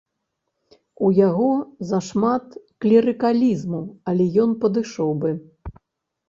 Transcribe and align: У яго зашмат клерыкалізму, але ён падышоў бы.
У 1.07 1.09
яго 1.17 1.49
зашмат 1.89 2.57
клерыкалізму, 2.85 3.83
але 4.13 4.25
ён 4.47 4.57
падышоў 4.65 5.11
бы. 5.21 5.31